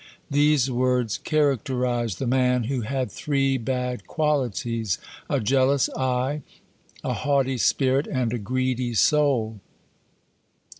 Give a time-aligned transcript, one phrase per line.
[0.31, 4.97] These words characterize the man, who had three bad qualities:
[5.29, 6.41] a jealous eye,
[7.03, 9.59] a haughty spirit, and a greedy soul.